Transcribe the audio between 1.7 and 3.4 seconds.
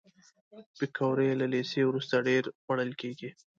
وروسته ډېرې خوړل کېږي